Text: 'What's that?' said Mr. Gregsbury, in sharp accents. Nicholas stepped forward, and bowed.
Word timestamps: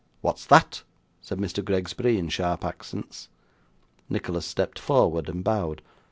'What's 0.21 0.47
that?' 0.47 0.81
said 1.21 1.37
Mr. 1.37 1.63
Gregsbury, 1.63 2.17
in 2.17 2.27
sharp 2.27 2.65
accents. 2.65 3.29
Nicholas 4.09 4.47
stepped 4.47 4.79
forward, 4.79 5.29
and 5.29 5.43
bowed. 5.43 5.83